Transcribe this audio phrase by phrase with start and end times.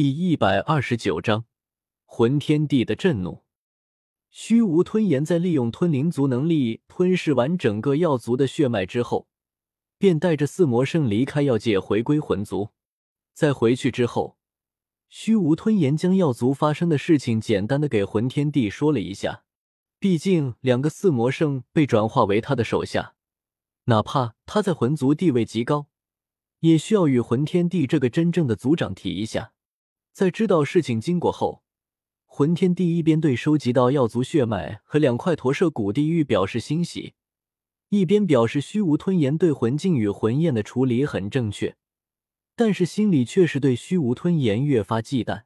[0.00, 1.44] 第一百二十九章，
[2.04, 3.42] 魂天帝的震怒。
[4.30, 9.26] 虚无吞炎在利用吞灵族能力吞噬完整个药族的血脉之后，
[9.98, 12.70] 便带着四魔圣离开药界，回归魂族。
[13.34, 14.38] 在回去之后，
[15.08, 19.42] 虚无吞炎将药族发生的事情简单的给魂天帝说了一下。
[19.98, 23.16] 毕竟两个四魔圣被转化为他的手下，
[23.86, 25.88] 哪怕他在魂族地位极高，
[26.60, 29.54] 也需要与魂天帝这个真正的族长提一下。
[30.18, 31.62] 在知道事情经过后，
[32.26, 37.14] 魂天帝一边对收集到药族血脉和两块驼舍古地狱表示欣喜，
[37.90, 41.76] 一边表示虚无吞炎对魂境与魂焰的处理很正确，
[42.56, 45.42] 但是心里却是对虚无吞炎越发忌惮。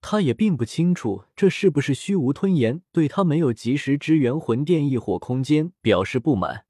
[0.00, 6.66] 他也并不清楚这是不是虚无吞炎对他没有及时支援魂殿异火空间表示不满。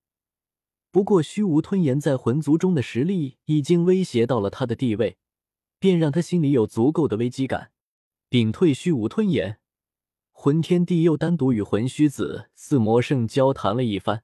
[0.91, 5.19] 不过，虚无吞炎在魂族中的实力已经威胁到了他的地位。
[5.85, 7.71] 便让他心里有足够的危机感。
[8.31, 9.59] 屏退虚无吞炎，
[10.33, 14.23] 魂天帝又单独与魂虚子、四魔圣交谈了一番，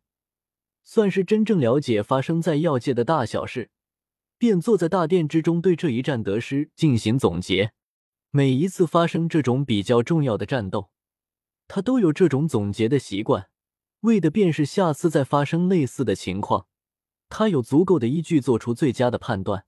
[0.82, 3.68] 算是真正了解发生在药界的大小事。
[4.38, 7.72] 便坐在大殿之中，对这一战得失进行总结。
[8.30, 10.88] 每一次发生这种比较重要的战斗，
[11.68, 13.50] 他都有这种总结的习惯，
[14.00, 16.66] 为的便是下次再发生类似的情况，
[17.28, 19.66] 他有足够的依据做出最佳的判断。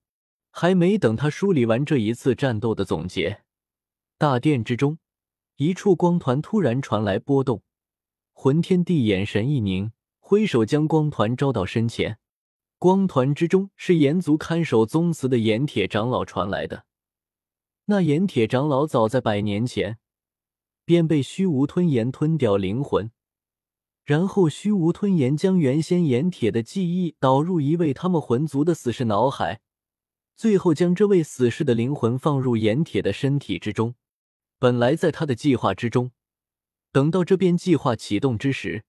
[0.55, 3.43] 还没等他梳理完这一次战斗的总结，
[4.19, 4.99] 大殿之中，
[5.57, 7.63] 一处光团突然传来波动。
[8.35, 12.19] 魂天帝眼神一凝，挥手将光团招到身前。
[12.79, 16.85] 光团之中是炎族看守宗祠的炎铁长老传来的。
[17.87, 19.99] 那炎铁长老早在百年前
[20.85, 23.11] 便被虚无吞炎吞掉灵魂，
[24.05, 29.61] 然后虚无吞炎将原先炎铁的记忆导入一位他们魂族的死士脑海。
[30.43, 33.95] 最后将这位死士的灵魂放入炎铁的身体之中。
[34.59, 36.11] 本来在他的计划之中，
[36.91, 38.83] 等到这边计划启动之时，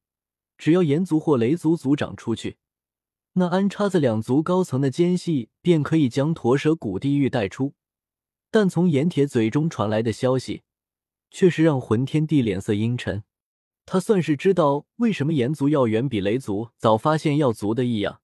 [0.57, 2.57] 只要炎族或雷族族长出去，
[3.33, 7.75] 那安插在两族高层的奸细便可以将驼蛇古地狱带出。
[8.49, 10.63] 但从炎铁嘴中传来的消息，
[11.29, 13.23] 却是让魂天帝脸色阴沉。
[13.85, 18.22] 他算是知道为什么炎族要远比雷族早发现药族的异样。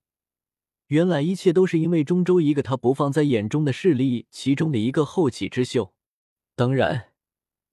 [0.90, 5.94] 原来一切都是因为中州一个他不放在眼中的势力，其中的一个后起之秀。
[6.56, 7.12] 当然，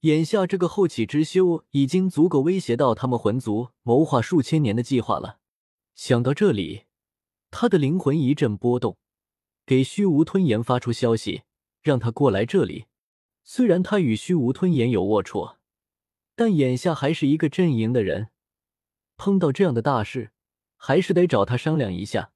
[0.00, 5.38] 眼下这个后起之秀已经足够威胁到他们魂族谋划数千年的计划了。
[5.94, 6.82] 想到这里，
[7.50, 8.98] 他的灵魂一阵波动，
[9.64, 11.44] 给虚无吞炎发出消息，
[11.80, 12.84] 让他过来这里。
[13.42, 15.56] 虽然他与虚无吞炎有龌龊，
[16.34, 18.28] 但眼下还是一个阵营的人，
[19.16, 20.32] 碰到这样的大事，
[20.76, 22.32] 还是得找他商量一下。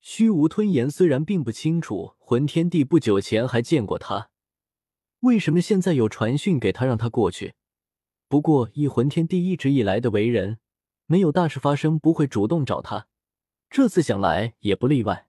[0.00, 4.30] 虚无吞炎虽然并不清楚魂天帝不久前还见过他，
[5.20, 7.54] 为什么现在有传讯给他让他过去？
[8.28, 10.58] 不过以魂天帝一直以来的为人，
[11.06, 13.08] 没有大事发生不会主动找他，
[13.68, 15.28] 这次想来也不例外。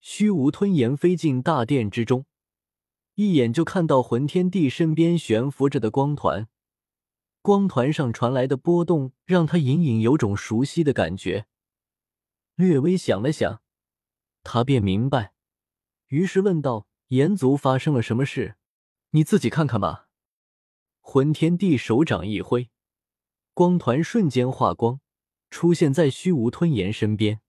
[0.00, 2.24] 虚无吞炎飞进大殿之中，
[3.14, 6.48] 一眼就看到魂天帝身边悬浮着的光团，
[7.42, 11.46] 光团上传来的波动让他隐隐有种熟悉的感觉，
[12.56, 13.62] 略微想了想。
[14.42, 15.32] 他便明白，
[16.06, 18.56] 于是问道：“炎族发生了什么事？
[19.10, 20.08] 你自己看看吧。”
[21.00, 22.70] 魂天帝手掌一挥，
[23.52, 25.00] 光团瞬间化光，
[25.50, 27.40] 出现在虚无吞炎身边。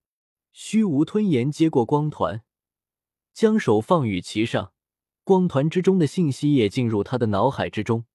[0.51, 2.43] 虚无吞炎接过光团，
[3.33, 4.73] 将手放于其上，
[5.23, 8.05] 光团之中的信息也进入他的脑海之中，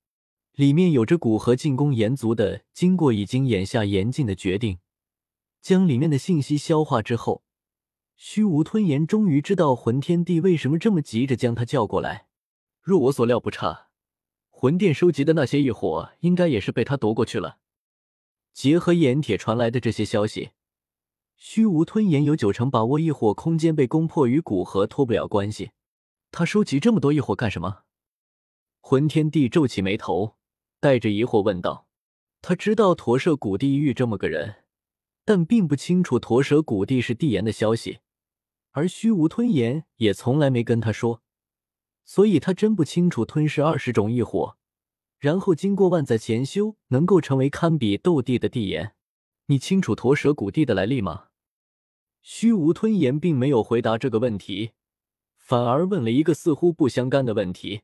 [0.53, 4.81] 里面有着古河进攻炎族的经过，已经眼下严禁的决定。
[5.63, 7.44] 将里面的信息消化之后。
[8.27, 12.27] 虚无吞炎终于知道魂天帝为什么这么急着将他叫过来。
[12.81, 13.89] 若我所料不差，
[14.49, 17.59] 魂殿收集的那些异火应该也是被他夺过去了。
[18.55, 20.53] 结合炎铁传来的这些消息，
[21.37, 25.73] 虚无吞炎有九成把握异火空间被攻破与古河脱不了关系。
[26.31, 27.83] 他收集这么多异火干什么？
[28.81, 30.37] 魂天帝皱起眉头，
[30.81, 31.87] 带着疑惑问道。
[32.41, 34.65] 他知道驼舍古地狱这么个人，
[35.27, 37.99] 但并不清楚驼舍古地是帝炎的消息。
[38.75, 41.23] 而虚无吞炎也从来没跟他说，
[42.05, 44.57] 所以他真不清楚吞噬二十种异火，
[45.21, 48.95] 然后经过万载潜修，能够成为堪比斗帝的帝炎。
[49.47, 51.27] 你清楚驼蛇古地的来历吗？
[52.21, 54.73] 虚无吞炎并没有回答这个问题，
[55.37, 57.83] 反而问了一个似乎不相干的问题。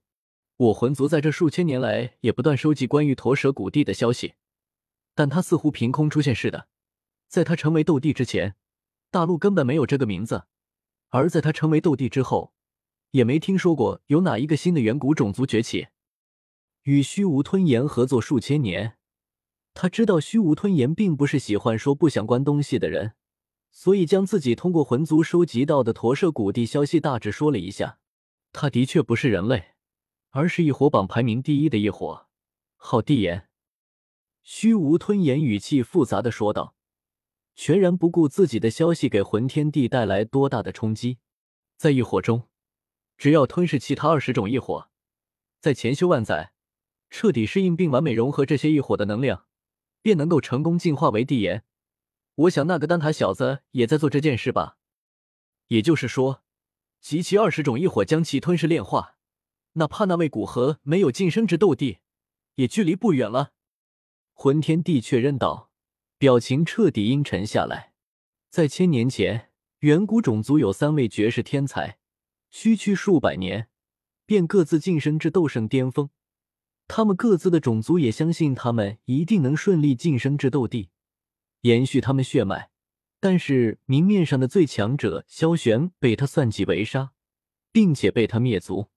[0.56, 4.34] 我魂族在这数千年来也不断收集关于驼蛇古地的消息，
[5.14, 6.66] 但他似乎凭空出现似的。
[7.28, 8.56] 在他成为斗帝之前，
[9.12, 10.46] 大陆根本没有这个名字。
[11.10, 12.52] 而在他成为斗帝之后，
[13.10, 15.88] 也没听说过有哪一个新的远古种族崛起。
[16.82, 18.96] 与虚无吞炎合作数千年，
[19.74, 23.14] 他知道虚无吞炎并不是喜欢说不想关东西的人，
[23.70, 27.98] 所以将自己通过魂族收集到的驼舍古地消息大致说了一下。
[28.52, 29.74] 他的确不是人类，
[30.30, 32.26] 而是异火榜排名第一的异火，
[32.76, 33.48] 号帝炎。
[34.42, 36.74] 虚无吞炎语气复杂的说道，
[37.54, 41.18] 全然不顾自己的消息给魂天地带来多大的冲击。
[41.76, 42.48] 在异火中，
[43.16, 44.90] 只要吞噬其他二十种异火，
[45.60, 46.52] 在前修万载，
[47.08, 49.46] 彻底适应并完美融合这些异火的能量，
[50.02, 51.64] 便能够成功进化为帝炎。
[52.34, 54.78] 我想那个丹塔小子也在做这件事吧。
[55.68, 56.42] 也就是说，
[57.00, 59.16] 集齐二十种异火将其吞噬炼化，
[59.74, 61.98] 哪怕那位古河没有晋升至斗帝，
[62.56, 63.52] 也距离不远了。
[64.32, 65.69] 魂天帝确认道，
[66.20, 67.94] 表情彻底阴沉下来。
[68.50, 71.96] 在千年前，远古种族有三位绝世天才，
[72.50, 73.70] 区区数百年，
[74.26, 76.10] 便各自晋升至斗圣巅峰。
[76.86, 80.90] 他们各自的种族也相信他们一定能顺利晋升至斗帝，
[81.62, 82.68] 延续他们血脉。
[83.18, 87.12] 但是明面上的最强者萧玄被他算计围杀，
[87.72, 88.88] 并且被他灭族，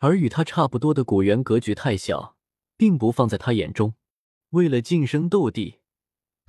[0.00, 2.36] 而与他差不多的古猿格局太小，
[2.76, 3.94] 并不放在他眼中。
[4.50, 5.78] 为了晋升斗帝，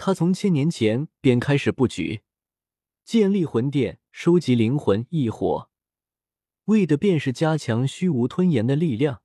[0.01, 2.22] 他从千年前便开始布局，
[3.04, 5.69] 建立魂殿，收集灵魂异火，
[6.66, 9.22] 为的便是加强虚无吞炎的力量，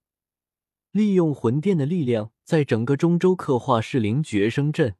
[0.90, 4.96] 利用魂殿的力量，在整个中州刻画噬灵绝生阵，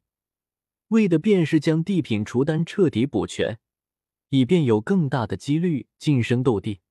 [0.91, 3.59] 为的便是将地品除丹彻底补全，
[4.29, 6.83] 以便有更大的几率晋升斗帝，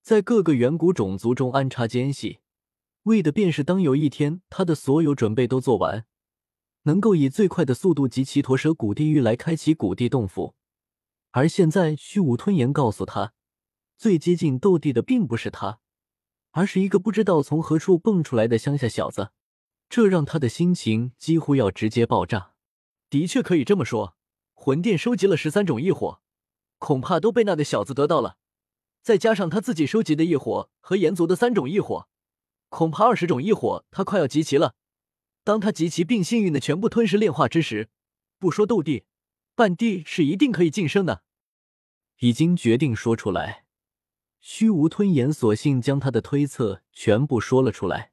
[0.00, 2.38] 在各个远古种族中安插奸细，
[3.02, 6.06] 为的便是当有一天他的所有准备都做完。
[6.88, 10.54] 能够以最快的速度集齐驼蛇古地狱来开启古地洞府，
[11.32, 13.34] 而现在虚无吞炎告诉他，
[13.98, 15.80] 最接近斗帝的并不是他，
[16.52, 19.32] 而是一个不知道从何处蹦出来的乡下小子，
[19.90, 22.54] 这让他的心情几乎要直接爆炸。
[23.10, 24.16] 的确可以这么说，
[24.54, 26.22] 魂殿收集了十三种异火，
[26.78, 28.38] 恐怕都被那个小子得到了，
[29.02, 32.08] 再加上他自己收集的异火和炎族的三种异火，
[32.70, 34.74] 恐怕二十种异火他快要集齐了。
[35.48, 37.88] 当他极其并幸运的全部吞噬炼化之时，
[38.38, 39.06] 不说斗帝，
[39.54, 41.22] 半帝是一定可以晋升的。
[42.18, 43.64] 已经决定说出来，
[44.40, 48.12] 虚无吞炎索性将他的推测全部说了出来。